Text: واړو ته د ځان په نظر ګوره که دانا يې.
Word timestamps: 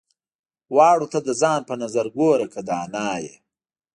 واړو 0.75 1.07
ته 1.13 1.19
د 1.27 1.29
ځان 1.41 1.61
په 1.69 1.73
نظر 1.83 2.05
ګوره 2.17 2.45
که 2.53 2.61
دانا 2.69 3.11
يې. 3.23 3.35